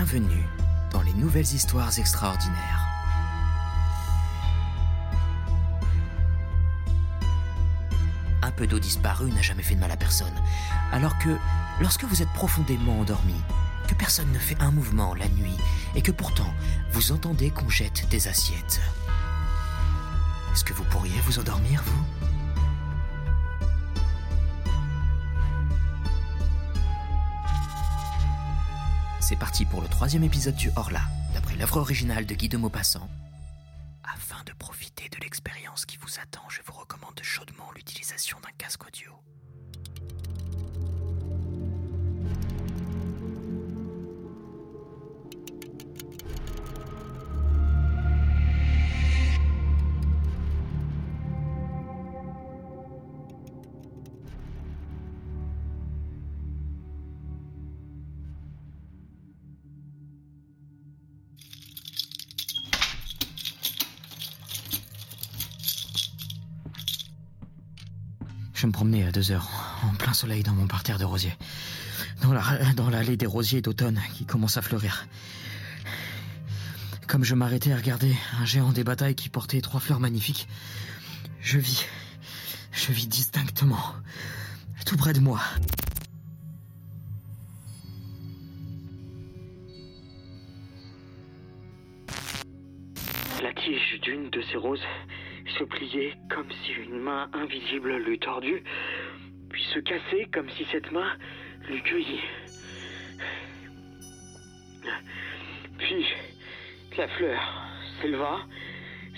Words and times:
Bienvenue 0.00 0.46
dans 0.92 1.02
les 1.02 1.12
nouvelles 1.12 1.42
histoires 1.42 1.98
extraordinaires. 1.98 2.86
Un 8.40 8.52
peu 8.52 8.68
d'eau 8.68 8.78
disparue 8.78 9.32
n'a 9.32 9.42
jamais 9.42 9.64
fait 9.64 9.74
de 9.74 9.80
mal 9.80 9.90
à 9.90 9.96
personne. 9.96 10.32
Alors 10.92 11.18
que, 11.18 11.36
lorsque 11.80 12.04
vous 12.04 12.22
êtes 12.22 12.32
profondément 12.32 13.00
endormi, 13.00 13.34
que 13.88 13.94
personne 13.96 14.30
ne 14.30 14.38
fait 14.38 14.56
un 14.60 14.70
mouvement 14.70 15.14
la 15.14 15.26
nuit, 15.30 15.56
et 15.96 16.00
que 16.00 16.12
pourtant 16.12 16.54
vous 16.92 17.10
entendez 17.10 17.50
qu'on 17.50 17.68
jette 17.68 18.08
des 18.08 18.28
assiettes, 18.28 18.80
est-ce 20.52 20.62
que 20.62 20.74
vous 20.74 20.84
pourriez 20.84 21.18
vous 21.26 21.40
endormir, 21.40 21.82
vous? 21.84 22.17
C'est 29.28 29.36
parti 29.36 29.66
pour 29.66 29.82
le 29.82 29.88
troisième 29.88 30.24
épisode 30.24 30.54
du 30.54 30.70
Horla, 30.74 31.02
d'après 31.34 31.54
l'œuvre 31.54 31.76
originale 31.76 32.24
de 32.24 32.34
Guy 32.34 32.48
de 32.48 32.56
Maupassant. 32.56 33.10
Afin 34.02 34.42
de 34.46 34.54
profiter 34.54 35.10
de 35.10 35.22
l'expérience 35.22 35.84
qui 35.84 35.98
vous 35.98 36.18
attend, 36.18 36.48
je 36.48 36.62
vous 36.64 36.72
recommande 36.72 37.20
chaudement 37.20 37.70
l'utilisation 37.76 38.38
d'un 38.42 38.56
casque 38.56 38.86
audio. 38.86 39.12
Heures, 69.30 69.48
en 69.84 69.94
plein 69.94 70.12
soleil 70.12 70.42
dans 70.42 70.52
mon 70.52 70.66
parterre 70.66 70.98
de 70.98 71.04
rosiers. 71.04 71.36
Dans 72.22 72.32
la, 72.32 72.42
dans 72.74 72.90
l'allée 72.90 73.16
des 73.16 73.26
rosiers 73.26 73.62
d'automne 73.62 74.00
qui 74.14 74.24
commence 74.24 74.56
à 74.56 74.62
fleurir. 74.62 75.06
Comme 77.06 77.24
je 77.24 77.34
m'arrêtais 77.34 77.72
à 77.72 77.76
regarder 77.76 78.14
un 78.40 78.44
géant 78.44 78.72
des 78.72 78.84
batailles 78.84 79.14
qui 79.14 79.28
portait 79.28 79.60
trois 79.60 79.80
fleurs 79.80 80.00
magnifiques, 80.00 80.48
je 81.40 81.58
vis, 81.58 81.86
je 82.72 82.92
vis 82.92 83.06
distinctement, 83.06 83.94
tout 84.84 84.96
près 84.96 85.12
de 85.12 85.20
moi. 85.20 85.40
La 93.42 93.52
tige 93.54 94.00
d'une 94.02 94.30
de 94.30 94.42
ces 94.50 94.56
roses 94.56 94.82
se 95.58 95.64
pliait 95.64 96.14
comme 96.30 96.50
si 96.64 96.72
une 96.72 97.00
main 97.00 97.30
invisible 97.32 97.96
l'eût 97.96 98.18
tordue, 98.18 98.62
se 99.74 99.78
cassait 99.80 100.28
comme 100.32 100.48
si 100.50 100.64
cette 100.70 100.90
main 100.90 101.16
l'eût 101.68 101.82
cueillie. 101.82 102.22
Puis 105.78 106.06
la 106.96 107.08
fleur 107.08 107.40
s'éleva, 108.00 108.40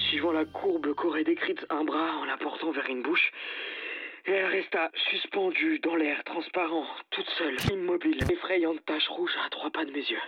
suivant 0.08 0.32
la 0.32 0.44
courbe 0.44 0.94
qu'aurait 0.94 1.24
décrite 1.24 1.64
un 1.70 1.84
bras 1.84 2.16
en 2.16 2.24
la 2.24 2.36
portant 2.36 2.72
vers 2.72 2.88
une 2.88 3.02
bouche, 3.02 3.32
et 4.26 4.32
elle 4.32 4.46
resta 4.46 4.90
suspendue 5.10 5.78
dans 5.78 5.96
l'air 5.96 6.22
transparent, 6.24 6.86
toute 7.10 7.28
seule, 7.38 7.56
immobile, 7.72 8.18
effrayante 8.30 8.84
tache 8.84 9.08
rouge 9.08 9.32
à 9.46 9.48
trois 9.48 9.70
pas 9.70 9.84
de 9.84 9.90
mes 9.90 10.04
yeux. 10.04 10.20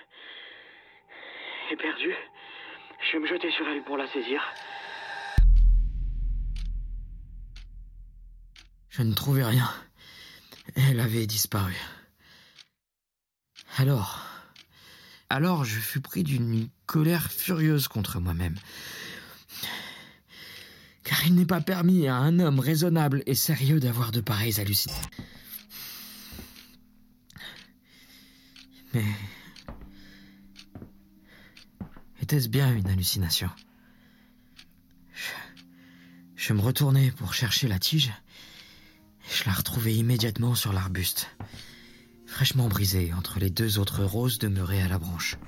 Éperdu, 1.70 2.14
je 3.10 3.18
me 3.18 3.26
jetai 3.26 3.50
sur 3.50 3.68
elle 3.68 3.82
pour 3.82 3.96
la 3.98 4.06
saisir. 4.06 4.42
Je 8.88 9.02
ne 9.02 9.14
trouvais 9.14 9.44
rien. 9.44 9.68
Elle 10.74 11.00
avait 11.00 11.26
disparu. 11.26 11.74
Alors, 13.76 14.20
alors 15.28 15.64
je 15.64 15.80
fus 15.80 16.00
pris 16.00 16.24
d'une 16.24 16.68
colère 16.86 17.30
furieuse 17.30 17.88
contre 17.88 18.20
moi-même. 18.20 18.56
Car 21.04 21.26
il 21.26 21.34
n'est 21.34 21.46
pas 21.46 21.60
permis 21.60 22.06
à 22.06 22.16
un 22.16 22.38
homme 22.38 22.60
raisonnable 22.60 23.22
et 23.26 23.34
sérieux 23.34 23.80
d'avoir 23.80 24.12
de 24.12 24.20
pareilles 24.20 24.60
hallucinations. 24.60 25.10
Mais 28.94 29.04
était-ce 32.20 32.48
bien 32.48 32.74
une 32.74 32.88
hallucination? 32.88 33.50
Je, 35.14 35.32
je 36.36 36.52
me 36.52 36.60
retournai 36.60 37.10
pour 37.10 37.32
chercher 37.34 37.68
la 37.68 37.78
tige. 37.78 38.12
Je 39.32 39.44
la 39.46 39.54
retrouvai 39.54 39.94
immédiatement 39.94 40.54
sur 40.54 40.74
l'arbuste, 40.74 41.30
fraîchement 42.26 42.68
brisée 42.68 43.14
entre 43.14 43.38
les 43.38 43.48
deux 43.48 43.78
autres 43.78 44.04
roses 44.04 44.38
demeurées 44.38 44.82
à 44.82 44.88
la 44.88 44.98
branche. 44.98 45.38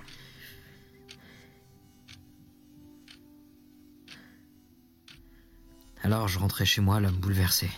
Alors 6.02 6.28
je 6.28 6.38
rentrai 6.38 6.64
chez 6.64 6.80
moi 6.80 6.98
l'homme 6.98 7.18
bouleversé. 7.18 7.68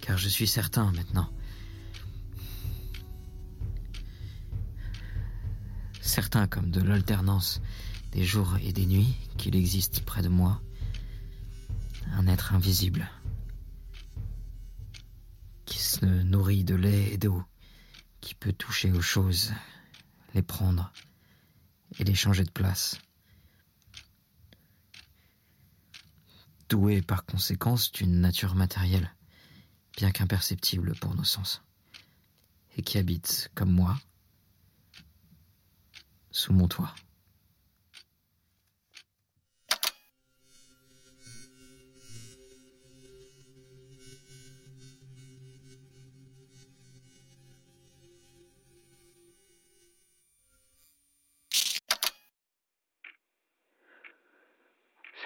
Car 0.00 0.18
je 0.18 0.28
suis 0.28 0.48
certain 0.48 0.90
maintenant. 0.90 1.30
Certain 6.00 6.48
comme 6.48 6.72
de 6.72 6.82
l'alternance 6.82 7.62
des 8.10 8.24
jours 8.24 8.56
et 8.64 8.72
des 8.72 8.86
nuits 8.86 9.14
qu'il 9.38 9.54
existe 9.54 10.00
près 10.00 10.22
de 10.22 10.28
moi 10.28 10.60
un 12.12 12.26
être 12.26 12.52
invisible 12.52 13.08
se 16.00 16.06
nourrit 16.06 16.64
de 16.64 16.74
lait 16.74 17.12
et 17.12 17.18
d'eau, 17.18 17.44
qui 18.22 18.34
peut 18.34 18.54
toucher 18.54 18.90
aux 18.90 19.02
choses, 19.02 19.52
les 20.32 20.42
prendre 20.42 20.92
et 21.98 22.04
les 22.04 22.14
changer 22.14 22.44
de 22.44 22.50
place. 22.50 22.96
Doué 26.70 27.02
par 27.02 27.26
conséquence 27.26 27.92
d'une 27.92 28.20
nature 28.20 28.54
matérielle, 28.54 29.14
bien 29.96 30.10
qu'imperceptible 30.10 30.94
pour 30.96 31.14
nos 31.14 31.24
sens, 31.24 31.62
et 32.76 32.82
qui 32.82 32.96
habite, 32.96 33.50
comme 33.54 33.72
moi, 33.72 33.98
sous 36.30 36.54
mon 36.54 36.68
toit. 36.68 36.94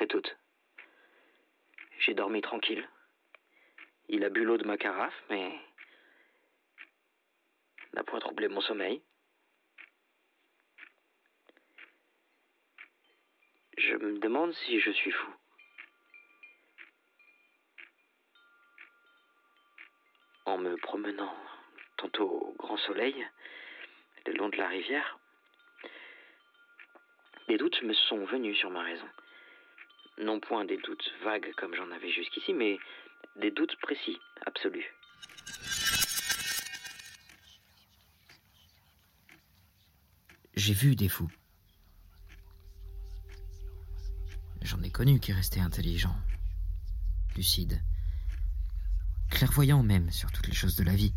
Toutes. 0.06 0.36
J'ai 2.00 2.14
dormi 2.14 2.42
tranquille. 2.42 2.86
Il 4.08 4.24
a 4.24 4.28
bu 4.28 4.44
l'eau 4.44 4.58
de 4.58 4.66
ma 4.66 4.76
carafe, 4.76 5.14
mais 5.30 5.58
n'a 7.94 8.04
point 8.04 8.20
troublé 8.20 8.48
mon 8.48 8.60
sommeil. 8.60 9.02
Je 13.78 13.96
me 13.96 14.18
demande 14.18 14.52
si 14.52 14.78
je 14.80 14.90
suis 14.90 15.10
fou. 15.10 15.34
En 20.44 20.58
me 20.58 20.76
promenant 20.76 21.34
tantôt 21.96 22.28
au 22.28 22.52
grand 22.58 22.76
soleil, 22.76 23.26
le 24.26 24.32
long 24.34 24.50
de 24.50 24.56
la 24.56 24.68
rivière, 24.68 25.18
des 27.48 27.56
doutes 27.56 27.80
me 27.82 27.94
sont 27.94 28.24
venus 28.26 28.58
sur 28.58 28.70
ma 28.70 28.82
raison. 28.82 29.08
Non 30.22 30.40
point 30.40 30.64
des 30.64 30.76
doutes 30.78 31.12
vagues 31.24 31.52
comme 31.56 31.74
j'en 31.74 31.90
avais 31.90 32.10
jusqu'ici, 32.10 32.52
mais 32.54 32.78
des 33.40 33.50
doutes 33.50 33.76
précis, 33.82 34.18
absolus. 34.46 34.84
J'ai 40.54 40.72
vu 40.72 40.94
des 40.94 41.08
fous. 41.08 41.30
J'en 44.62 44.80
ai 44.82 44.90
connu 44.90 45.18
qui 45.18 45.32
restaient 45.32 45.60
intelligents, 45.60 46.16
lucides, 47.36 47.82
clairvoyants 49.30 49.82
même 49.82 50.10
sur 50.10 50.30
toutes 50.30 50.46
les 50.46 50.54
choses 50.54 50.76
de 50.76 50.84
la 50.84 50.94
vie. 50.94 51.12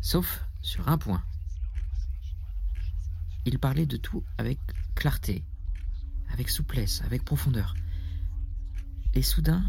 Sauf 0.00 0.40
sur 0.62 0.88
un 0.88 0.98
point. 0.98 1.22
Ils 3.44 3.58
parlaient 3.58 3.86
de 3.86 3.96
tout 3.96 4.24
avec 4.38 4.58
clarté, 4.94 5.44
avec 6.32 6.48
souplesse, 6.48 7.02
avec 7.02 7.24
profondeur. 7.24 7.74
Et 9.14 9.22
soudain, 9.22 9.64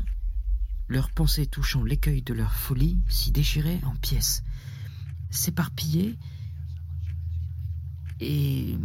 leurs 0.88 1.12
pensées 1.12 1.48
touchant 1.48 1.84
l'écueil 1.84 2.22
de 2.22 2.34
leur 2.34 2.54
folie 2.54 3.00
s'y 3.08 3.32
déchiraient 3.32 3.82
en 3.84 3.96
pièces, 3.96 4.44
s'éparpillaient 5.30 6.18
et 8.20 8.78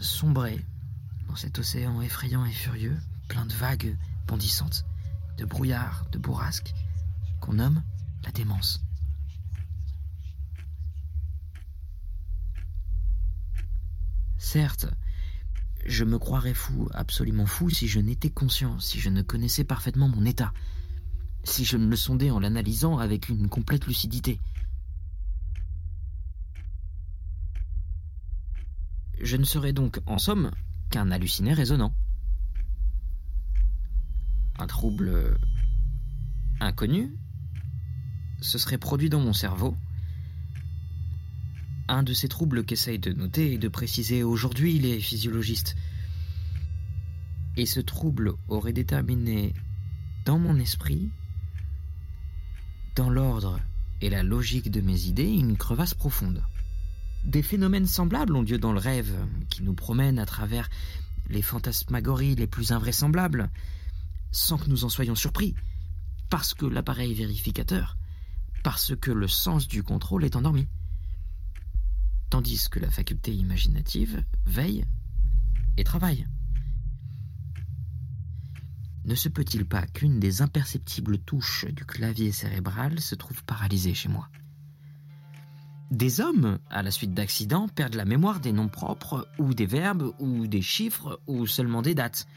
sombraient 0.00 0.64
dans 1.28 1.36
cet 1.36 1.58
océan 1.58 2.00
effrayant 2.02 2.44
et 2.44 2.52
furieux, 2.52 2.98
plein 3.28 3.46
de 3.46 3.54
vagues 3.54 3.96
bondissantes, 4.26 4.84
de 5.38 5.44
brouillards, 5.44 6.06
de 6.12 6.18
bourrasques, 6.18 6.74
qu'on 7.40 7.54
nomme 7.54 7.82
la 8.24 8.32
démence. 8.32 8.80
Certes, 14.38 14.86
je 15.86 16.04
me 16.04 16.18
croirais 16.18 16.54
fou, 16.54 16.88
absolument 16.92 17.46
fou, 17.46 17.70
si 17.70 17.88
je 17.88 18.00
n'étais 18.00 18.30
conscient, 18.30 18.78
si 18.80 19.00
je 19.00 19.08
ne 19.08 19.22
connaissais 19.22 19.64
parfaitement 19.64 20.08
mon 20.08 20.24
état, 20.24 20.52
si 21.44 21.64
je 21.64 21.76
ne 21.76 21.88
le 21.88 21.96
sondais 21.96 22.30
en 22.30 22.40
l'analysant 22.40 22.98
avec 22.98 23.28
une 23.28 23.48
complète 23.48 23.86
lucidité. 23.86 24.40
Je 29.20 29.36
ne 29.36 29.44
serais 29.44 29.72
donc, 29.72 30.00
en 30.06 30.18
somme, 30.18 30.50
qu'un 30.90 31.10
halluciné 31.10 31.52
résonnant. 31.52 31.94
Un 34.58 34.66
trouble 34.66 35.38
inconnu 36.60 37.14
se 38.40 38.58
serait 38.58 38.78
produit 38.78 39.10
dans 39.10 39.20
mon 39.20 39.32
cerveau, 39.32 39.76
un 41.90 42.02
de 42.04 42.14
ces 42.14 42.28
troubles 42.28 42.64
qu'essayent 42.64 43.00
de 43.00 43.12
noter 43.12 43.54
et 43.54 43.58
de 43.58 43.68
préciser 43.68 44.22
aujourd'hui 44.22 44.78
les 44.78 45.00
physiologistes. 45.00 45.74
Et 47.56 47.66
ce 47.66 47.80
trouble 47.80 48.34
aurait 48.48 48.72
déterminé 48.72 49.52
dans 50.24 50.38
mon 50.38 50.58
esprit, 50.58 51.10
dans 52.94 53.10
l'ordre 53.10 53.60
et 54.00 54.08
la 54.08 54.22
logique 54.22 54.70
de 54.70 54.80
mes 54.80 55.06
idées, 55.06 55.30
une 55.30 55.56
crevasse 55.56 55.94
profonde. 55.94 56.42
Des 57.24 57.42
phénomènes 57.42 57.86
semblables 57.86 58.36
ont 58.36 58.42
lieu 58.42 58.58
dans 58.58 58.72
le 58.72 58.78
rêve, 58.78 59.14
qui 59.50 59.62
nous 59.62 59.74
promènent 59.74 60.18
à 60.18 60.26
travers 60.26 60.70
les 61.28 61.42
fantasmagories 61.42 62.36
les 62.36 62.46
plus 62.46 62.72
invraisemblables, 62.72 63.50
sans 64.30 64.58
que 64.58 64.70
nous 64.70 64.84
en 64.84 64.88
soyons 64.88 65.16
surpris, 65.16 65.54
parce 66.30 66.54
que 66.54 66.66
l'appareil 66.66 67.14
vérificateur, 67.14 67.96
parce 68.62 68.94
que 68.94 69.10
le 69.10 69.28
sens 69.28 69.66
du 69.66 69.82
contrôle 69.82 70.24
est 70.24 70.36
endormi 70.36 70.68
tandis 72.30 72.68
que 72.70 72.78
la 72.78 72.90
faculté 72.90 73.34
imaginative 73.34 74.24
veille 74.46 74.84
et 75.76 75.84
travaille. 75.84 76.26
Ne 79.04 79.14
se 79.14 79.28
peut-il 79.28 79.66
pas 79.66 79.86
qu'une 79.86 80.20
des 80.20 80.40
imperceptibles 80.40 81.18
touches 81.18 81.66
du 81.66 81.84
clavier 81.84 82.32
cérébral 82.32 83.00
se 83.00 83.14
trouve 83.14 83.44
paralysée 83.44 83.94
chez 83.94 84.08
moi? 84.08 84.28
Des 85.90 86.20
hommes, 86.20 86.60
à 86.70 86.82
la 86.84 86.92
suite 86.92 87.14
d'accidents, 87.14 87.66
perdent 87.66 87.96
la 87.96 88.04
mémoire 88.04 88.38
des 88.38 88.52
noms 88.52 88.68
propres, 88.68 89.26
ou 89.38 89.54
des 89.54 89.66
verbes, 89.66 90.14
ou 90.20 90.46
des 90.46 90.62
chiffres, 90.62 91.20
ou 91.26 91.48
seulement 91.48 91.82
des 91.82 91.96
dates. 91.96 92.28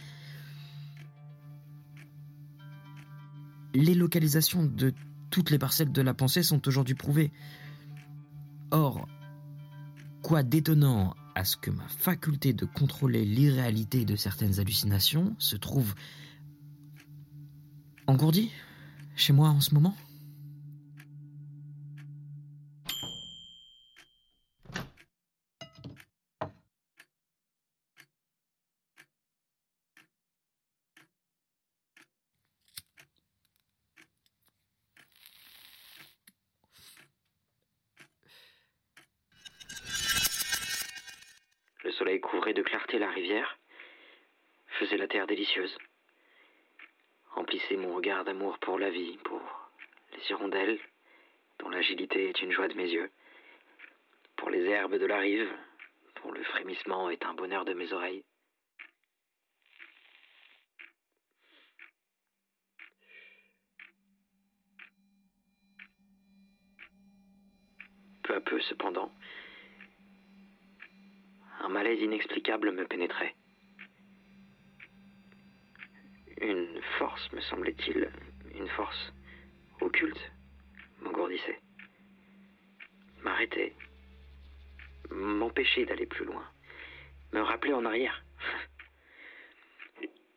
Les 3.76 3.94
localisations 3.94 4.66
de 4.66 4.94
toutes 5.30 5.52
les 5.52 5.60
parcelles 5.60 5.92
de 5.92 6.02
la 6.02 6.16
pensée 6.16 6.42
sont 6.42 6.68
aujourd'hui 6.68 6.96
prouvées. 6.96 7.32
Or, 8.72 9.08
Quoi 10.24 10.42
d'étonnant 10.42 11.16
à 11.36 11.44
ce 11.44 11.58
que 11.58 11.70
ma 11.70 11.86
faculté 11.90 12.54
de 12.54 12.64
contrôler 12.66 13.26
l'irréalité 13.26 14.06
de 14.06 14.16
certaines 14.16 14.58
hallucinations 14.60 15.36
se 15.38 15.58
trouve 15.58 15.94
engourdie 18.08 18.50
chez 19.18 19.34
moi 19.34 19.50
en 19.50 19.60
ce 19.60 19.74
moment 19.74 19.96
Le 41.84 41.92
soleil 41.92 42.22
couvrait 42.22 42.54
de 42.54 42.62
clarté 42.62 42.98
la 42.98 43.10
rivière, 43.10 43.58
faisait 44.80 44.96
la 44.96 45.08
terre 45.08 45.28
délicieuse, 45.28 45.78
emplissait 47.36 47.76
mon 47.76 47.94
regard 47.94 48.24
d'amour 48.24 48.58
pour 48.60 48.80
la 48.80 48.90
vie, 48.90 49.18
pour 49.26 49.42
les 50.14 50.30
hirondelles, 50.30 50.80
dont 51.60 51.68
l'agilité 51.68 52.30
est 52.30 52.42
une 52.42 52.52
joie 52.52 52.70
de 52.70 52.76
mes 52.76 52.90
yeux, 52.90 53.12
pour 54.38 54.50
les 54.50 54.64
herbes 54.64 54.96
de 54.98 55.06
la 55.06 55.20
rive, 55.20 55.52
dont 56.24 56.32
le 56.32 56.44
frémissement 56.44 57.10
est 57.10 57.26
un 57.26 57.34
bonheur 57.34 57.66
de 57.66 57.74
mes 57.74 57.92
oreilles. 57.92 58.24
Peu 68.34 68.40
peu, 68.40 68.60
cependant, 68.62 69.12
un 71.60 71.70
malaise 71.70 72.02
inexplicable 72.02 72.72
me 72.72 72.84
pénétrait. 72.88 73.36
Une 76.42 76.82
force, 76.98 77.32
me 77.32 77.42
semblait-il, 77.42 78.12
une 78.56 78.68
force 78.70 79.14
occulte, 79.82 80.32
m'engourdissait. 81.02 81.60
M'arrêtait, 83.22 83.76
m'empêchait 85.12 85.86
d'aller 85.86 86.08
plus 86.08 86.26
loin, 86.26 86.50
me 87.34 87.42
rappelait 87.42 87.74
en 87.74 87.86
arrière. 87.86 88.24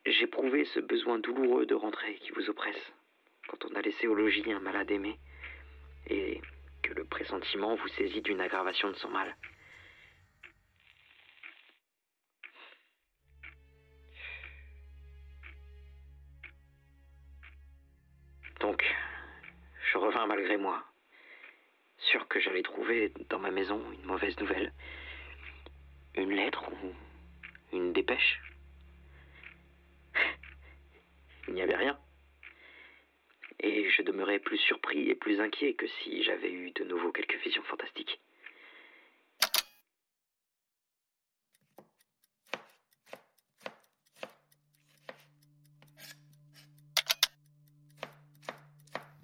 J'éprouvais 0.05 0.65
ce 0.65 0.81
besoin 0.81 1.17
douloureux 1.17 1.65
de 1.65 1.73
rentrer 1.73 2.13
qui 2.19 2.29
vous 2.33 2.47
oppresse 2.47 2.93
quand 3.47 3.65
on 3.65 3.73
a 3.73 3.81
laissé 3.81 4.05
au 4.05 4.13
logis 4.13 4.53
un 4.53 4.59
malade 4.59 4.91
aimé 4.91 5.17
et 6.11 6.41
que 6.87 6.93
le 6.93 7.03
pressentiment 7.03 7.75
vous 7.75 7.87
saisit 7.89 8.21
d'une 8.21 8.39
aggravation 8.39 8.89
de 8.89 8.95
son 8.95 9.09
mal. 9.09 9.35
Donc, 18.61 18.83
je 19.91 19.97
revins 19.97 20.25
malgré 20.27 20.57
moi, 20.57 20.83
sûr 21.97 22.27
que 22.27 22.39
j'allais 22.39 22.63
trouver 22.63 23.13
dans 23.29 23.39
ma 23.39 23.51
maison 23.51 23.81
une 23.91 24.05
mauvaise 24.05 24.37
nouvelle, 24.39 24.73
une 26.15 26.31
lettre 26.31 26.69
ou 26.71 26.95
une 27.75 27.93
dépêche. 27.93 28.41
Il 31.47 31.53
n'y 31.53 31.61
avait 31.61 31.75
rien. 31.75 31.99
Et 33.59 33.89
je 33.89 34.01
demeurais 34.03 34.39
plus 34.39 34.57
surpris 34.59 35.09
et 35.09 35.15
plus 35.15 35.39
inquiet 35.39 35.73
que 35.73 35.87
si 35.87 36.23
j'avais 36.23 36.51
eu 36.51 36.71
de 36.71 36.83
nouveau 36.83 37.11
quelques 37.11 37.37
visions 37.43 37.63
fantastiques. 37.63 38.19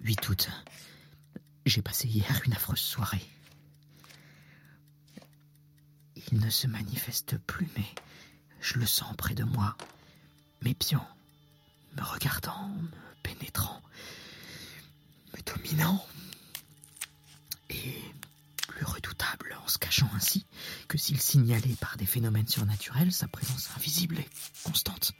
8 0.00 0.28
août. 0.28 0.50
J'ai 1.64 1.80
passé 1.80 2.06
hier 2.08 2.42
une 2.44 2.52
affreuse 2.52 2.78
soirée. 2.78 3.24
Il 6.30 6.40
ne 6.40 6.50
se 6.50 6.66
manifeste 6.66 7.38
plus, 7.38 7.68
mais 7.76 7.86
je 8.60 8.78
le 8.78 8.86
sens 8.86 9.16
près 9.16 9.34
de 9.34 9.44
moi. 9.44 9.76
m'épiant, 10.62 11.06
me 11.96 12.02
regardant, 12.02 12.68
me 12.68 12.88
pénétrant, 13.22 13.80
dominant, 15.46 16.04
et 17.70 17.94
plus 18.68 18.84
redoutable 18.84 19.56
en 19.64 19.68
se 19.68 19.78
cachant 19.78 20.08
ainsi 20.14 20.44
que 20.88 20.98
s'il 20.98 21.20
signalait 21.20 21.76
par 21.80 21.96
des 21.96 22.06
phénomènes 22.06 22.48
surnaturels 22.48 23.12
sa 23.12 23.28
présence 23.28 23.70
invisible 23.76 24.18
et 24.18 24.28
constante. 24.64 25.12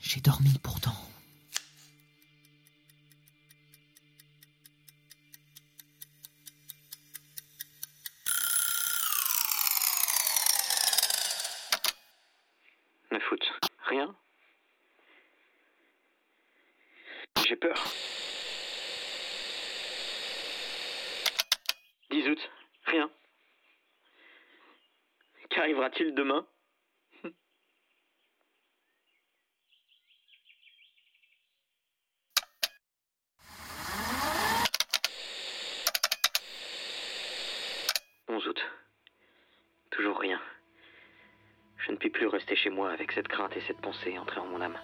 J'ai 0.00 0.20
dormi 0.20 0.58
pourtant. 0.62 0.94
Fout. 13.28 13.40
Rien 13.86 14.14
J'ai 17.46 17.53
peur. 17.64 17.82
10 22.10 22.28
août. 22.28 22.50
Rien. 22.84 23.10
Qu'arrivera-t-il 25.48 26.14
demain? 26.14 26.46
Août. 38.28 38.60
Toujours 39.90 40.18
rien. 40.18 40.40
Je 41.78 41.92
ne 41.92 41.96
puis 41.96 42.10
plus 42.10 42.26
rester 42.26 42.56
chez 42.56 42.68
moi 42.68 42.90
avec 42.90 43.12
cette 43.12 43.28
crainte 43.28 43.56
et 43.56 43.62
cette 43.62 43.80
pensée 43.80 44.18
entrée 44.18 44.40
en 44.40 44.46
mon 44.46 44.60
âme. 44.60 44.78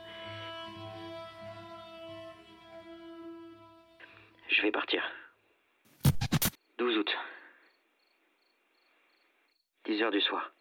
Je 4.60 4.66
vais 4.66 4.72
partir. 4.72 5.02
12 6.76 6.98
août. 6.98 7.16
10 9.86 10.02
heures 10.02 10.10
du 10.10 10.20
soir. 10.20 10.52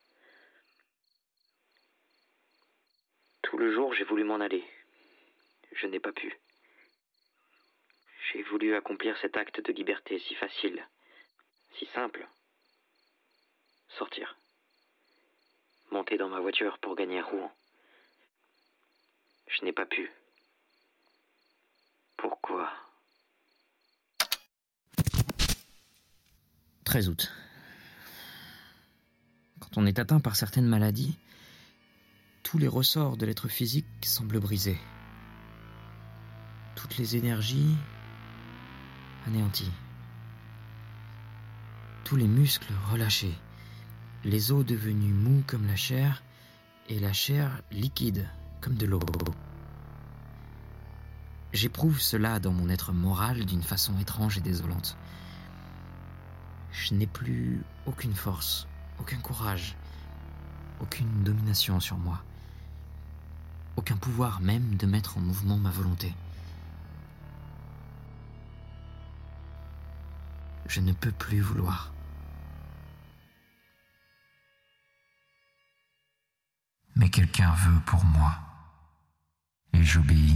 Tout 3.41 3.57
le 3.57 3.73
jour, 3.73 3.93
j'ai 3.93 4.05
voulu 4.05 4.23
m'en 4.23 4.39
aller. 4.39 4.63
Je 5.73 5.85
n'ai 5.87 5.99
pas 5.99 6.13
pu. 6.13 6.33
J'ai 8.31 8.41
voulu 8.43 8.73
accomplir 8.73 9.17
cet 9.17 9.35
acte 9.35 9.59
de 9.59 9.73
liberté 9.73 10.17
si 10.19 10.33
facile, 10.35 10.87
si 11.73 11.85
simple. 11.87 12.25
Sortir. 13.89 14.37
Monter 15.91 16.17
dans 16.17 16.29
ma 16.29 16.39
voiture 16.39 16.77
pour 16.77 16.95
gagner 16.95 17.19
Rouen. 17.19 17.53
Je 19.47 19.65
n'ai 19.65 19.73
pas 19.73 19.85
pu. 19.85 20.09
Pourquoi? 22.15 22.71
13 26.89 27.09
août. 27.09 27.31
Quand 29.59 29.77
on 29.77 29.85
est 29.85 29.99
atteint 29.99 30.19
par 30.19 30.35
certaines 30.35 30.65
maladies, 30.65 31.19
tous 32.41 32.57
les 32.57 32.67
ressorts 32.67 33.15
de 33.15 33.27
l'être 33.27 33.47
physique 33.47 33.85
semblent 34.03 34.39
brisés. 34.39 34.79
Toutes 36.73 36.97
les 36.97 37.15
énergies 37.15 37.75
anéanties. 39.27 39.71
Tous 42.05 42.15
les 42.15 42.27
muscles 42.27 42.73
relâchés. 42.91 43.37
Les 44.23 44.51
os 44.51 44.65
devenus 44.65 45.13
mous 45.13 45.43
comme 45.45 45.67
la 45.67 45.75
chair 45.75 46.23
et 46.87 46.97
la 46.97 47.13
chair 47.13 47.61
liquide 47.69 48.27
comme 48.61 48.77
de 48.77 48.87
l'eau. 48.87 48.99
J'éprouve 51.53 52.01
cela 52.01 52.39
dans 52.39 52.51
mon 52.51 52.67
être 52.67 52.93
moral 52.93 53.45
d'une 53.45 53.61
façon 53.61 53.95
étrange 53.99 54.39
et 54.39 54.41
désolante. 54.41 54.97
Je 56.71 56.93
n'ai 56.93 57.07
plus 57.07 57.61
aucune 57.85 58.13
force, 58.13 58.67
aucun 58.99 59.19
courage, 59.19 59.75
aucune 60.79 61.23
domination 61.23 61.79
sur 61.79 61.97
moi, 61.97 62.23
aucun 63.75 63.97
pouvoir 63.97 64.41
même 64.41 64.75
de 64.75 64.85
mettre 64.85 65.17
en 65.17 65.21
mouvement 65.21 65.57
ma 65.57 65.71
volonté. 65.71 66.13
Je 70.67 70.81
ne 70.81 70.93
peux 70.93 71.11
plus 71.11 71.41
vouloir. 71.41 71.91
Mais 76.95 77.09
quelqu'un 77.09 77.51
veut 77.53 77.79
pour 77.85 78.03
moi, 78.05 78.33
et 79.73 79.83
j'obéis. 79.83 80.35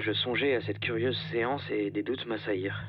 Je 0.00 0.12
songeais 0.12 0.54
à 0.54 0.60
cette 0.62 0.80
curieuse 0.80 1.18
séance 1.30 1.62
et 1.70 1.90
des 1.90 2.02
doutes 2.02 2.26
m'assaillirent. 2.26 2.82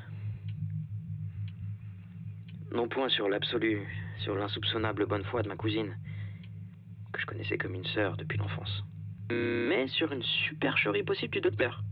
Non 2.72 2.88
point 2.88 3.08
sur 3.08 3.28
l'absolu, 3.28 3.80
sur 4.18 4.34
l'insoupçonnable 4.34 5.06
bonne 5.06 5.24
foi 5.24 5.42
de 5.42 5.48
ma 5.48 5.56
cousine, 5.56 5.96
que 7.12 7.20
je 7.20 7.26
connaissais 7.26 7.58
comme 7.58 7.74
une 7.74 7.86
sœur 7.86 8.16
depuis 8.16 8.38
l'enfance, 8.38 8.84
mais 9.30 9.88
sur 9.88 10.12
une 10.12 10.22
supercherie 10.22 11.02
possible 11.02 11.32
du 11.32 11.40
docteur. 11.40 11.82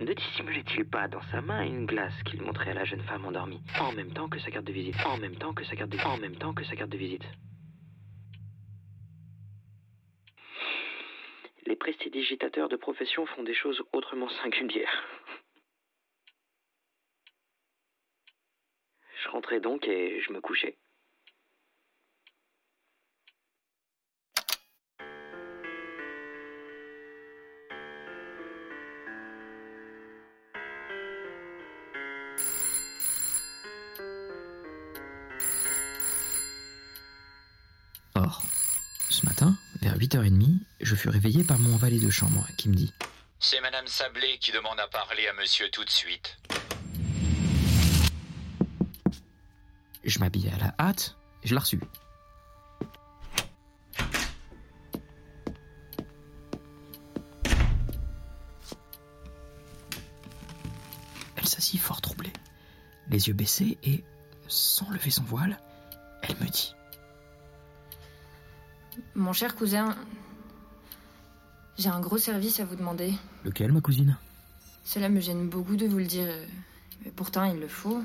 Ne 0.00 0.12
dissimulait-il 0.12 0.84
pas 0.84 1.08
dans 1.08 1.22
sa 1.30 1.40
main 1.40 1.64
une 1.64 1.86
glace 1.86 2.22
qu'il 2.24 2.42
montrait 2.42 2.72
à 2.72 2.74
la 2.74 2.84
jeune 2.84 3.02
femme 3.02 3.24
endormie, 3.24 3.62
en 3.80 3.92
même 3.92 4.12
temps 4.12 4.28
que 4.28 4.38
sa 4.40 4.50
carte 4.50 4.66
de 4.66 4.72
visite, 4.72 4.96
en 5.06 5.16
même 5.18 5.36
temps 5.36 5.54
que 5.54 5.64
sa 5.64 5.76
carte 5.76 5.90
de, 5.90 5.98
en 6.04 6.18
même 6.18 6.36
temps 6.36 6.52
que 6.52 6.64
sa 6.64 6.76
carte 6.76 6.90
de 6.90 6.98
visite 6.98 7.26
les 11.66 11.75
prestidigitateurs 11.86 12.68
de 12.68 12.74
profession 12.74 13.26
font 13.26 13.44
des 13.44 13.54
choses 13.54 13.80
autrement 13.92 14.28
singulières. 14.42 15.04
Je 19.22 19.28
rentrais 19.28 19.60
donc 19.60 19.86
et 19.86 20.20
je 20.20 20.32
me 20.32 20.40
couchais. 20.40 20.76
8h30, 40.06 40.60
je 40.80 40.94
fus 40.94 41.08
réveillé 41.08 41.42
par 41.42 41.58
mon 41.58 41.76
valet 41.76 41.98
de 41.98 42.10
chambre 42.10 42.46
qui 42.56 42.68
me 42.68 42.74
dit 42.74 42.92
C'est 43.40 43.60
Madame 43.60 43.88
Sablé 43.88 44.38
qui 44.40 44.52
demande 44.52 44.78
à 44.78 44.86
parler 44.86 45.26
à 45.26 45.32
monsieur 45.32 45.68
tout 45.70 45.84
de 45.84 45.90
suite. 45.90 46.38
Je 50.04 50.18
m'habillai 50.20 50.52
à 50.52 50.58
la 50.58 50.74
hâte 50.78 51.16
et 51.42 51.48
je 51.48 51.54
la 51.54 51.60
reçus. 51.60 51.80
Elle 61.34 61.48
s'assit 61.48 61.80
fort 61.80 62.00
troublée, 62.00 62.32
les 63.10 63.26
yeux 63.26 63.34
baissés 63.34 63.76
et, 63.82 64.04
sans 64.46 64.88
lever 64.90 65.10
son 65.10 65.24
voile, 65.24 65.58
elle 66.22 66.36
me 66.36 66.48
dit 66.48 66.76
Mon 69.16 69.32
cher 69.32 69.54
cousin, 69.56 69.96
j'ai 71.78 71.88
un 71.88 72.00
gros 72.00 72.18
service 72.18 72.60
à 72.60 72.66
vous 72.66 72.76
demander. 72.76 73.14
Lequel, 73.44 73.72
ma 73.72 73.80
cousine? 73.80 74.18
Cela 74.84 75.08
me 75.08 75.20
gêne 75.20 75.48
beaucoup 75.48 75.76
de 75.76 75.86
vous 75.86 75.96
le 75.96 76.04
dire, 76.04 76.28
mais 77.02 77.10
pourtant 77.12 77.44
il 77.44 77.58
le 77.58 77.66
faut. 77.66 78.02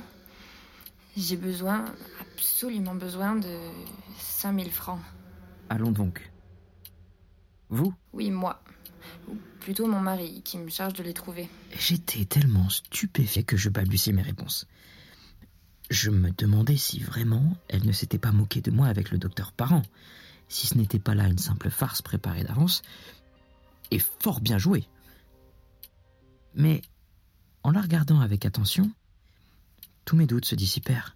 J'ai 1.18 1.36
besoin, 1.36 1.84
absolument 2.22 2.96
besoin 2.96 3.36
de 3.36 3.58
5000 4.20 4.72
francs. 4.72 5.02
Allons 5.68 5.92
donc. 5.92 6.32
Vous? 7.68 7.94
Oui, 8.14 8.32
moi. 8.32 8.64
Ou 9.28 9.36
plutôt 9.60 9.88
mon 9.88 10.00
mari, 10.00 10.42
qui 10.44 10.58
me 10.60 10.70
charge 10.70 10.94
de 10.94 11.04
les 11.04 11.14
trouver. 11.14 11.50
J'étais 11.78 12.24
tellement 12.24 12.70
stupéfait 12.70 13.44
que 13.44 13.58
je 13.58 13.68
balbutiai 13.68 14.14
mes 14.14 14.22
réponses. 14.22 14.66
Je 15.90 16.10
me 16.10 16.32
demandais 16.32 16.78
si 16.78 17.02
vraiment 17.02 17.58
elle 17.68 17.86
ne 17.86 17.92
s'était 17.92 18.18
pas 18.18 18.32
moquée 18.32 18.62
de 18.62 18.72
moi 18.72 18.88
avec 18.88 19.12
le 19.12 19.18
docteur 19.18 19.52
Parent, 19.52 19.82
si 20.52 20.68
ce 20.68 20.78
n'était 20.78 21.00
pas 21.00 21.16
là 21.16 21.28
une 21.28 21.38
simple 21.38 21.70
farce 21.70 22.02
préparée 22.02 22.44
d'avance, 22.44 22.82
et 23.90 24.00
fort 24.00 24.42
bien 24.42 24.58
jouée. 24.58 24.86
Mais 26.56 26.82
en 27.64 27.72
la 27.72 27.82
regardant 27.82 28.20
avec 28.20 28.46
attention, 28.46 28.92
tous 30.04 30.18
mes 30.18 30.28
doutes 30.28 30.46
se 30.46 30.56
dissipèrent. 30.56 31.16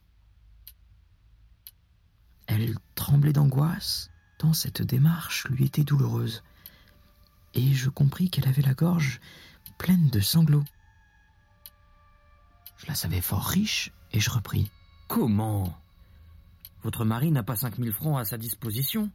Elle 2.47 2.77
tremblait 2.95 3.33
d'angoisse, 3.33 4.09
tant 4.37 4.53
cette 4.53 4.81
démarche 4.81 5.47
lui 5.49 5.65
était 5.65 5.83
douloureuse, 5.83 6.41
et 7.55 7.73
je 7.73 7.89
compris 7.89 8.29
qu'elle 8.29 8.47
avait 8.47 8.61
la 8.61 8.73
gorge 8.73 9.19
pleine 9.77 10.09
de 10.09 10.21
sanglots. 10.21 10.63
Je 12.77 12.87
la 12.87 12.95
savais 12.95 13.21
fort 13.21 13.45
riche, 13.45 13.91
et 14.13 14.21
je 14.21 14.29
repris. 14.29 14.71
Comment? 15.09 15.77
Votre 16.83 17.03
mari 17.03 17.31
n'a 17.31 17.43
pas 17.43 17.57
cinq 17.57 17.79
mille 17.79 17.91
francs 17.91 18.17
à 18.17 18.23
sa 18.23 18.37
disposition 18.37 19.11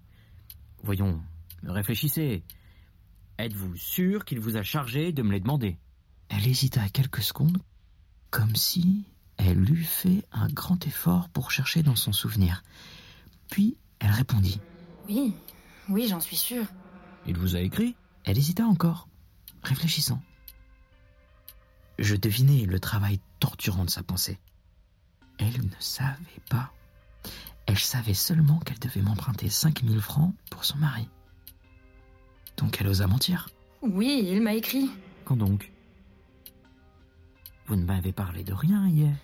Voyons, 0.82 1.20
réfléchissez. 1.62 2.42
Êtes-vous 3.38 3.76
sûr 3.76 4.24
qu'il 4.24 4.40
vous 4.40 4.56
a 4.56 4.62
chargé 4.62 5.12
de 5.12 5.22
me 5.22 5.32
les 5.32 5.40
demander? 5.40 5.78
Elle 6.28 6.46
hésita 6.46 6.88
quelques 6.88 7.22
secondes, 7.22 7.58
comme 8.30 8.54
si 8.54 9.04
elle 9.36 9.70
eût 9.70 9.84
fait 9.84 10.24
un 10.32 10.48
grand 10.48 10.86
effort 10.86 11.28
pour 11.30 11.50
chercher 11.50 11.82
dans 11.82 11.96
son 11.96 12.12
souvenir. 12.12 12.62
Puis 13.48 13.76
elle 13.98 14.10
répondit. 14.10 14.60
Oui, 15.08 15.34
oui, 15.88 16.06
j'en 16.08 16.20
suis 16.20 16.36
sûre. 16.36 16.66
Il 17.26 17.36
vous 17.36 17.56
a 17.56 17.60
écrit? 17.60 17.96
Elle 18.24 18.38
hésita 18.38 18.64
encore, 18.64 19.08
réfléchissant. 19.62 20.22
Je 21.98 22.16
devinais 22.16 22.64
le 22.64 22.80
travail 22.80 23.20
torturant 23.40 23.84
de 23.84 23.90
sa 23.90 24.02
pensée. 24.02 24.38
Elle 25.38 25.64
ne 25.64 25.80
savait 25.80 26.40
pas. 26.48 26.72
Elle 27.70 27.78
savait 27.78 28.14
seulement 28.14 28.58
qu'elle 28.58 28.80
devait 28.80 29.00
m'emprunter 29.00 29.48
5000 29.48 30.00
francs 30.00 30.34
pour 30.50 30.64
son 30.64 30.76
mari. 30.78 31.06
Donc 32.56 32.76
elle 32.80 32.88
osa 32.88 33.06
mentir. 33.06 33.48
Oui, 33.80 34.26
il 34.26 34.42
m'a 34.42 34.54
écrit. 34.54 34.90
Quand 35.24 35.36
donc? 35.36 35.70
Vous 37.66 37.76
ne 37.76 37.84
m'avez 37.84 38.10
parlé 38.10 38.42
de 38.42 38.52
rien 38.52 38.88
hier. 38.88 39.14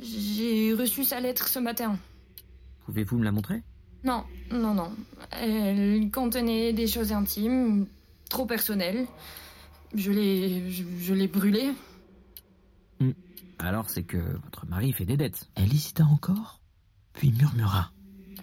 J'ai 0.00 0.74
reçu 0.74 1.04
sa 1.04 1.20
lettre 1.20 1.46
ce 1.46 1.60
matin. 1.60 2.00
Pouvez-vous 2.84 3.16
me 3.16 3.22
la 3.22 3.30
montrer? 3.30 3.62
Non, 4.02 4.24
non, 4.50 4.74
non. 4.74 4.92
Elle 5.30 6.10
contenait 6.10 6.72
des 6.72 6.88
choses 6.88 7.12
intimes, 7.12 7.86
trop 8.28 8.44
personnelles. 8.44 9.06
Je 9.94 10.10
l'ai. 10.10 10.68
Je, 10.68 10.82
je 10.98 11.14
l'ai 11.14 11.28
brûlée. 11.28 11.70
Hmm. 12.98 13.12
Alors 13.60 13.88
c'est 13.88 14.02
que 14.02 14.18
votre 14.18 14.66
mari 14.66 14.92
fait 14.92 15.04
des 15.04 15.16
dettes. 15.16 15.48
Elle 15.54 15.72
hésita 15.72 16.04
encore, 16.04 16.58
puis 17.12 17.32
murmura. 17.32 17.90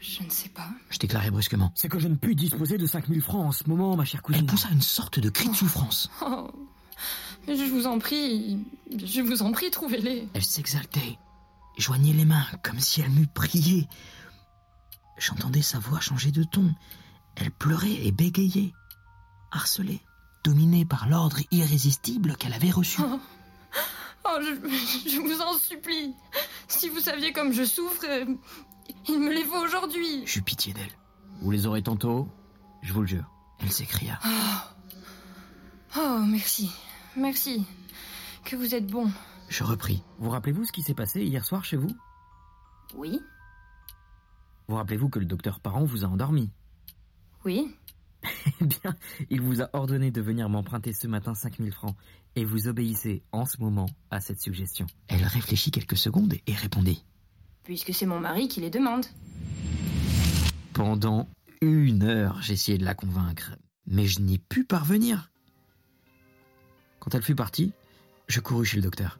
Je 0.01 0.23
ne 0.23 0.29
sais 0.29 0.49
pas. 0.49 0.69
Je 0.89 0.97
déclarai 0.97 1.29
brusquement. 1.29 1.71
C'est 1.75 1.89
que 1.89 1.99
je 1.99 2.07
ne 2.07 2.15
puis 2.15 2.35
disposer 2.35 2.77
de 2.77 2.85
5000 2.85 3.21
francs 3.21 3.45
en 3.45 3.51
ce 3.51 3.67
moment, 3.67 3.95
ma 3.95 4.05
chère 4.05 4.21
cousine. 4.21 4.41
Elle 4.41 4.47
poussa 4.47 4.69
une 4.69 4.81
sorte 4.81 5.19
de 5.19 5.29
cri 5.29 5.49
de 5.49 5.55
souffrance. 5.55 6.09
Oh, 6.21 6.51
je 7.47 7.63
vous 7.71 7.87
en 7.87 7.99
prie, 7.99 8.59
je 8.91 9.21
vous 9.21 9.41
en 9.41 9.51
prie, 9.51 9.71
trouvez-les. 9.71 10.27
Elle 10.33 10.43
s'exaltait, 10.43 11.17
joignait 11.77 12.13
les 12.13 12.25
mains 12.25 12.45
comme 12.63 12.79
si 12.79 13.01
elle 13.01 13.09
m'eût 13.09 13.27
prié. 13.27 13.87
J'entendais 15.17 15.61
sa 15.61 15.79
voix 15.79 15.99
changer 15.99 16.31
de 16.31 16.43
ton. 16.43 16.73
Elle 17.35 17.51
pleurait 17.51 18.05
et 18.05 18.11
bégayait, 18.11 18.73
harcelée, 19.51 20.01
dominée 20.43 20.85
par 20.85 21.07
l'ordre 21.09 21.39
irrésistible 21.51 22.35
qu'elle 22.37 22.53
avait 22.53 22.71
reçu. 22.71 23.01
Oh, 23.01 23.19
oh 24.25 24.37
je, 24.41 25.09
je, 25.09 25.19
vous 25.19 25.41
en 25.41 25.57
supplie. 25.57 26.13
Si 26.69 26.87
vous 26.87 26.99
saviez 26.99 27.33
comme 27.33 27.51
je 27.51 27.63
souffre, 27.63 28.05
euh, 28.07 28.25
il 29.07 29.19
me 29.19 29.33
les 29.33 29.43
faut 29.43 29.57
aujourd'hui. 29.57 30.23
J'eus 30.25 30.43
pitié 30.43 30.71
d'elle. 30.71 30.91
Vous 31.41 31.51
les 31.51 31.65
aurez 31.65 31.81
tantôt, 31.81 32.29
je 32.83 32.93
vous 32.93 33.01
le 33.01 33.07
jure. 33.07 33.29
Elle 33.59 33.71
s'écria. 33.71 34.19
Oh. 34.25 35.97
oh, 35.97 36.19
merci, 36.27 36.71
merci. 37.17 37.65
Que 38.45 38.55
vous 38.55 38.75
êtes 38.75 38.87
bon. 38.87 39.11
Je 39.49 39.63
repris. 39.63 40.03
Vous 40.19 40.29
rappelez-vous 40.29 40.63
ce 40.63 40.71
qui 40.71 40.83
s'est 40.83 40.93
passé 40.93 41.23
hier 41.23 41.43
soir 41.43 41.65
chez 41.65 41.75
vous? 41.75 41.89
Oui. 42.95 43.19
Vous 44.67 44.75
rappelez-vous 44.75 45.09
que 45.09 45.19
le 45.19 45.25
docteur 45.25 45.59
Parent 45.59 45.83
vous 45.83 46.05
a 46.05 46.07
endormi? 46.07 46.51
Oui. 47.45 47.75
Eh 48.61 48.65
bien, 48.65 48.95
il 49.29 49.41
vous 49.41 49.61
a 49.61 49.69
ordonné 49.73 50.11
de 50.11 50.21
venir 50.21 50.49
m'emprunter 50.49 50.91
ce 50.93 51.07
matin 51.07 51.33
5000 51.33 51.71
francs, 51.71 51.95
et 52.35 52.43
vous 52.43 52.67
obéissez 52.67 53.23
en 53.31 53.45
ce 53.45 53.59
moment 53.59 53.89
à 54.11 54.19
cette 54.19 54.41
suggestion. 54.41 54.87
Elle 55.07 55.23
réfléchit 55.23 55.71
quelques 55.71 55.97
secondes 55.97 56.33
et 56.45 56.53
répondit. 56.53 57.05
Puisque 57.63 57.93
c'est 57.93 58.05
mon 58.05 58.19
mari 58.19 58.47
qui 58.47 58.61
les 58.61 58.69
demande. 58.69 59.05
Pendant 60.73 61.27
une 61.61 62.03
heure, 62.03 62.41
j'essayais 62.41 62.77
de 62.77 62.85
la 62.85 62.95
convaincre, 62.95 63.57
mais 63.87 64.05
je 64.05 64.19
n'y 64.21 64.39
pus 64.39 64.65
parvenir. 64.65 65.31
Quand 66.99 67.15
elle 67.15 67.23
fut 67.23 67.35
partie, 67.35 67.71
je 68.27 68.39
courus 68.39 68.69
chez 68.69 68.77
le 68.77 68.83
docteur. 68.83 69.19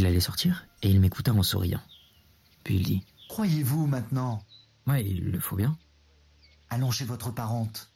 Il 0.00 0.06
allait 0.06 0.18
sortir 0.18 0.66
et 0.80 0.88
il 0.88 0.98
m'écouta 0.98 1.30
en 1.30 1.42
souriant. 1.42 1.82
Puis 2.64 2.76
il 2.76 2.82
dit 2.84 3.04
Croyez-vous 3.28 3.86
maintenant? 3.86 4.42
Ouais, 4.86 5.04
il 5.04 5.30
le 5.30 5.38
faut 5.38 5.56
bien. 5.56 5.76
Allons 6.70 6.90
chez 6.90 7.04
votre 7.04 7.30
parente. 7.30 7.92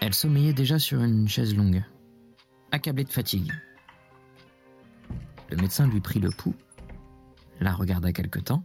Elle 0.00 0.14
sommeillait 0.14 0.52
déjà 0.52 0.78
sur 0.78 1.02
une 1.02 1.28
chaise 1.28 1.52
longue, 1.52 1.82
accablée 2.70 3.02
de 3.02 3.10
fatigue. 3.10 3.52
Le 5.50 5.56
médecin 5.56 5.88
lui 5.88 6.00
prit 6.00 6.20
le 6.20 6.30
pouls, 6.30 6.54
la 7.58 7.72
regarda 7.72 8.12
quelque 8.12 8.38
temps, 8.38 8.64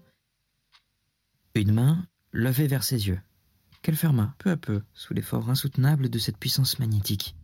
une 1.55 1.73
main 1.73 2.05
levée 2.31 2.67
vers 2.67 2.83
ses 2.83 3.07
yeux, 3.07 3.19
qu'elle 3.81 3.95
ferma 3.95 4.35
peu 4.37 4.51
à 4.51 4.57
peu 4.57 4.83
sous 4.93 5.15
l'effort 5.15 5.49
insoutenable 5.49 6.09
de 6.09 6.19
cette 6.19 6.37
puissance 6.37 6.77
magnétique. 6.77 7.35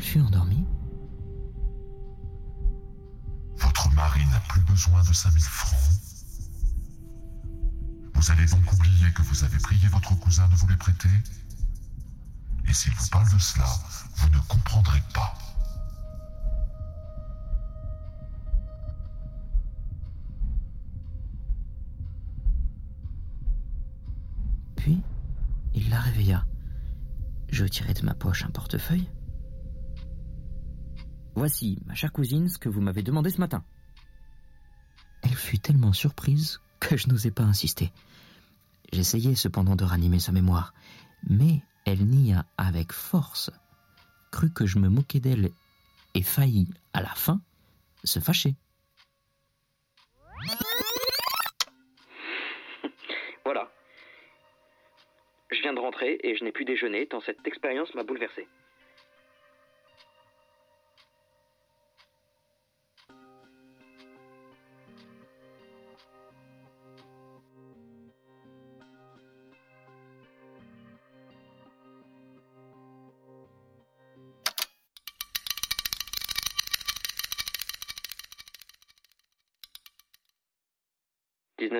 Elle 0.00 0.06
fut 0.06 0.20
endormie, 0.20 0.64
Votre 3.58 3.92
mari 3.92 4.24
n'a 4.32 4.40
plus 4.48 4.62
besoin 4.62 5.02
de 5.02 5.12
5000 5.12 5.42
francs. 5.42 5.78
Vous 8.14 8.30
allez 8.30 8.46
donc 8.46 8.72
oublier 8.72 9.12
que 9.12 9.20
vous 9.20 9.44
avez 9.44 9.58
prié 9.58 9.88
votre 9.88 10.18
cousin 10.18 10.48
de 10.48 10.54
vous 10.54 10.66
les 10.68 10.76
prêter 10.78 11.10
Et 12.66 12.72
s'il 12.72 12.94
vous 12.94 13.08
parle 13.08 13.30
de 13.30 13.38
cela, 13.38 13.66
vous 14.16 14.30
ne 14.30 14.38
comprendrez 14.48 15.02
pas. 15.12 15.34
puis 24.76 25.02
il 25.74 25.90
la 25.90 26.00
réveilla. 26.00 26.46
Je 27.50 27.66
tirai 27.66 27.92
de 27.92 28.02
ma 28.02 28.14
poche 28.14 28.46
un 28.46 28.50
portefeuille. 28.50 29.10
Voici, 31.34 31.78
ma 31.86 31.94
chère 31.94 32.12
cousine, 32.12 32.48
ce 32.48 32.58
que 32.58 32.68
vous 32.68 32.80
m'avez 32.80 33.02
demandé 33.02 33.30
ce 33.30 33.40
matin. 33.40 33.64
Elle 35.22 35.34
fut 35.34 35.58
tellement 35.58 35.92
surprise 35.92 36.60
que 36.80 36.96
je 36.96 37.08
n'osais 37.08 37.30
pas 37.30 37.42
insister. 37.42 37.92
J'essayai 38.92 39.34
cependant 39.34 39.76
de 39.76 39.84
ranimer 39.84 40.18
sa 40.18 40.32
mémoire, 40.32 40.74
mais 41.28 41.62
elle 41.84 42.04
nia 42.04 42.46
avec 42.56 42.92
force, 42.92 43.50
crut 44.30 44.52
que 44.52 44.66
je 44.66 44.78
me 44.78 44.88
moquais 44.88 45.20
d'elle 45.20 45.50
et 46.14 46.22
faillit, 46.22 46.68
à 46.92 47.02
la 47.02 47.14
fin, 47.14 47.40
se 48.04 48.18
fâcher. 48.18 48.54
Voilà. 53.44 53.70
Je 55.50 55.60
viens 55.62 55.72
de 55.72 55.80
rentrer 55.80 56.20
et 56.22 56.36
je 56.36 56.44
n'ai 56.44 56.52
pu 56.52 56.64
déjeuner 56.64 57.06
tant 57.06 57.20
cette 57.20 57.44
expérience 57.46 57.92
m'a 57.94 58.04
bouleversé. 58.04 58.46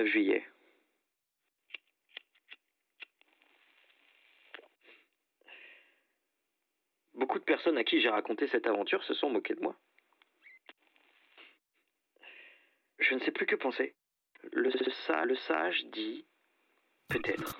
19 0.01 0.07
juillet. 0.07 0.47
Beaucoup 7.15 7.39
de 7.39 7.45
personnes 7.45 7.77
à 7.77 7.85
qui 7.85 8.01
j'ai 8.01 8.09
raconté 8.09 8.49
cette 8.49 8.67
aventure 8.67 9.05
se 9.05 9.15
sont 9.15 9.31
moquées 9.31 9.55
de 9.55 9.61
moi. 9.61 9.77
Je 12.99 13.15
ne 13.15 13.21
sais 13.21 13.33
plus 13.33 13.47
que 13.47 13.57
penser. 13.57 13.95
Le 14.53 14.71
sage 15.47 15.85
dit 15.87 16.27
peut-être. 17.09 17.60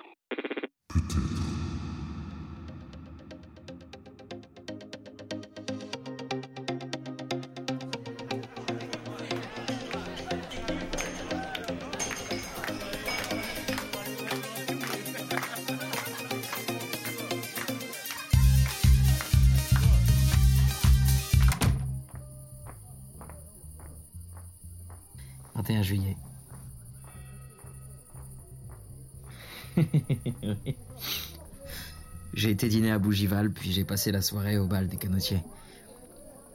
J'ai 32.41 32.49
été 32.49 32.67
dîner 32.69 32.89
à 32.89 32.97
Bougival, 32.97 33.51
puis 33.51 33.71
j'ai 33.71 33.83
passé 33.83 34.11
la 34.11 34.23
soirée 34.23 34.57
au 34.57 34.65
bal 34.65 34.87
des 34.87 34.97
canotiers. 34.97 35.43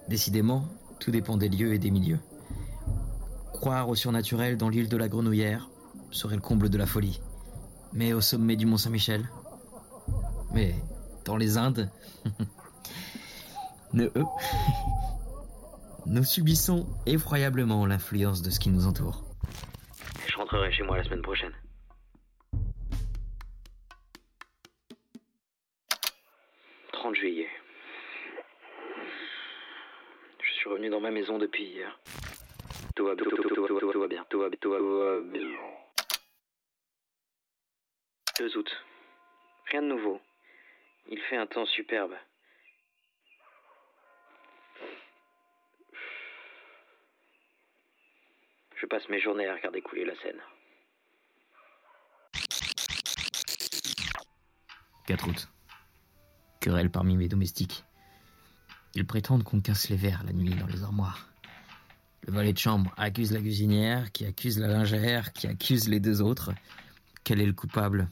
Décidément, 0.08 0.64
tout 0.98 1.12
dépend 1.12 1.36
des 1.36 1.48
lieux 1.48 1.74
et 1.74 1.78
des 1.78 1.92
milieux. 1.92 2.18
Croire 3.52 3.88
au 3.88 3.94
surnaturel 3.94 4.56
dans 4.56 4.68
l'île 4.68 4.88
de 4.88 4.96
la 4.96 5.06
Grenouillère 5.06 5.70
serait 6.10 6.34
le 6.34 6.40
comble 6.40 6.70
de 6.70 6.76
la 6.76 6.86
folie. 6.86 7.20
Mais 7.92 8.12
au 8.14 8.20
sommet 8.20 8.56
du 8.56 8.66
Mont 8.66 8.78
Saint-Michel 8.78 9.30
Mais 10.52 10.74
dans 11.24 11.36
les 11.36 11.56
Indes 11.56 11.88
Ne- 13.92 14.10
euh, 14.16 14.24
Nous 16.06 16.24
subissons 16.24 16.88
effroyablement 17.06 17.86
l'influence 17.86 18.42
de 18.42 18.50
ce 18.50 18.58
qui 18.58 18.70
nous 18.70 18.88
entoure. 18.88 19.22
Je 20.26 20.36
rentrerai 20.36 20.72
chez 20.72 20.82
moi 20.82 20.96
la 20.96 21.04
semaine 21.04 21.22
prochaine. 21.22 21.52
«Dans 30.90 31.00
ma 31.00 31.10
maison 31.10 31.36
depuis 31.36 31.64
hier. 31.64 31.98
Tout 32.94 33.06
va 33.06 33.14
bien. 33.16 34.24
2 38.38 38.56
août. 38.56 38.84
Rien 39.66 39.82
de 39.82 39.88
nouveau. 39.88 40.20
Il 41.08 41.20
fait 41.22 41.36
un 41.36 41.46
temps 41.46 41.66
superbe. 41.66 42.14
Je 48.76 48.86
passe 48.86 49.08
mes 49.08 49.18
journées 49.18 49.48
à 49.48 49.54
regarder 49.54 49.82
couler 49.82 50.04
la 50.04 50.14
Seine. 50.16 50.40
4 55.08 55.28
août. 55.28 55.48
Querelle 56.60 56.90
parmi 56.92 57.16
mes 57.16 57.28
domestiques. 57.28 57.84
Ils 58.96 59.04
prétendent 59.04 59.44
qu'on 59.44 59.60
casse 59.60 59.90
les 59.90 59.96
verres 59.96 60.24
la 60.24 60.32
nuit 60.32 60.54
dans 60.54 60.66
les 60.66 60.82
armoires. 60.82 61.28
Le 62.26 62.32
valet 62.32 62.54
de 62.54 62.58
chambre 62.58 62.94
accuse 62.96 63.30
la 63.30 63.40
cuisinière, 63.40 64.10
qui 64.10 64.24
accuse 64.24 64.58
la 64.58 64.68
lingère, 64.68 65.34
qui 65.34 65.46
accuse 65.46 65.86
les 65.86 66.00
deux 66.00 66.22
autres. 66.22 66.52
Quel 67.22 67.40
est 67.40 67.46
le 67.46 67.52
coupable? 67.52 68.08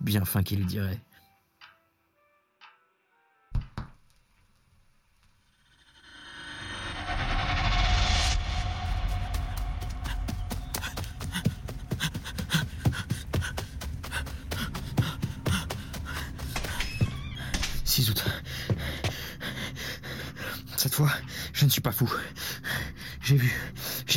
Bien 0.00 0.26
fin 0.26 0.42
qu'il 0.42 0.66
dirait.« 0.66 1.00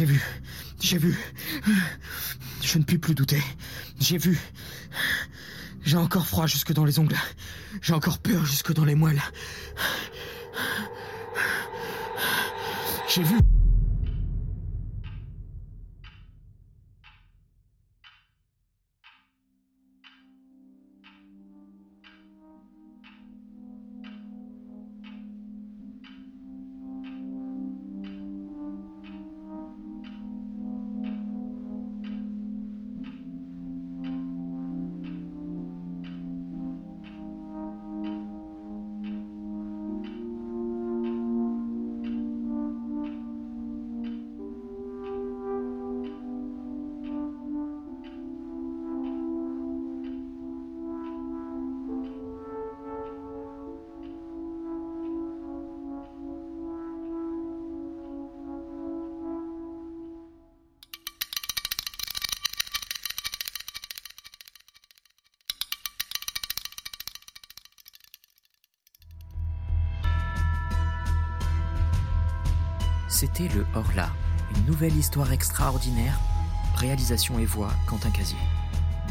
j'ai 0.01 0.07
vu, 0.07 0.23
j'ai 0.79 0.97
vu. 0.97 1.15
Je 2.63 2.79
ne 2.79 2.83
puis 2.83 2.97
plus 2.97 3.13
douter. 3.13 3.43
J'ai 3.99 4.17
vu. 4.17 4.39
J'ai 5.83 5.97
encore 5.97 6.25
froid 6.25 6.47
jusque 6.47 6.73
dans 6.73 6.85
les 6.85 6.97
ongles. 6.97 7.15
J'ai 7.83 7.93
encore 7.93 8.17
peur 8.17 8.43
jusque 8.43 8.73
dans 8.73 8.83
les 8.83 8.95
moelles. 8.95 9.21
J'ai 13.13 13.21
vu. 13.21 13.37
C'était 73.21 73.49
le 73.49 73.67
Horla, 73.75 74.09
une 74.49 74.65
nouvelle 74.65 74.97
histoire 74.97 75.31
extraordinaire. 75.31 76.19
Réalisation 76.73 77.37
et 77.37 77.45
voix 77.45 77.69
Quentin 77.85 78.09
Casier. 78.09 78.39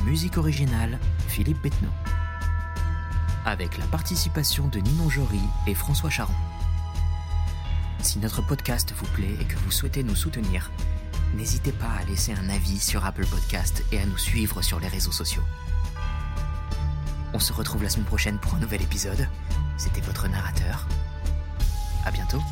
Musique 0.05 0.37
originale 0.37 0.99
Philippe 1.29 1.62
Bettenot. 1.62 1.92
Avec 3.46 3.79
la 3.79 3.85
participation 3.85 4.66
de 4.66 4.81
Ninon 4.81 5.09
Jory 5.09 5.38
et 5.68 5.77
François 5.77 6.11
Charon. 6.11 6.35
Si 8.03 8.18
notre 8.18 8.42
podcast 8.42 8.92
vous 8.96 9.07
plaît 9.14 9.37
et 9.40 9.44
que 9.44 9.57
vous 9.59 9.70
souhaitez 9.70 10.03
nous 10.03 10.16
soutenir, 10.16 10.73
n'hésitez 11.37 11.70
pas 11.70 11.92
à 12.01 12.05
laisser 12.07 12.33
un 12.33 12.49
avis 12.49 12.81
sur 12.81 13.07
Apple 13.07 13.27
Podcast 13.27 13.85
et 13.92 14.01
à 14.01 14.07
nous 14.07 14.18
suivre 14.18 14.61
sur 14.61 14.81
les 14.81 14.88
réseaux 14.88 15.12
sociaux. 15.12 15.44
On 17.33 17.38
se 17.38 17.53
retrouve 17.53 17.85
la 17.85 17.90
semaine 17.90 18.07
prochaine 18.07 18.40
pour 18.40 18.57
un 18.57 18.59
nouvel 18.59 18.83
épisode. 18.83 19.29
C'était 19.77 20.01
votre 20.01 20.27
narrateur. 20.27 20.88
À 22.05 22.11
bientôt. 22.11 22.42